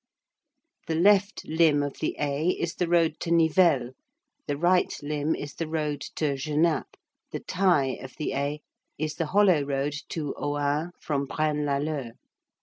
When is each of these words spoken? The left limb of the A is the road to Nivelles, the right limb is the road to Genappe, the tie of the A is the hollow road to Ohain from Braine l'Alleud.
The 0.87 0.95
left 0.95 1.45
limb 1.47 1.83
of 1.83 1.99
the 1.99 2.15
A 2.19 2.49
is 2.59 2.73
the 2.73 2.87
road 2.87 3.19
to 3.19 3.29
Nivelles, 3.29 3.93
the 4.47 4.57
right 4.57 4.91
limb 5.03 5.35
is 5.35 5.53
the 5.53 5.67
road 5.67 6.01
to 6.15 6.35
Genappe, 6.35 6.97
the 7.31 7.39
tie 7.41 7.99
of 8.01 8.15
the 8.17 8.33
A 8.33 8.61
is 8.97 9.13
the 9.13 9.27
hollow 9.27 9.61
road 9.61 9.93
to 10.09 10.33
Ohain 10.39 10.89
from 10.99 11.27
Braine 11.27 11.67
l'Alleud. 11.67 12.13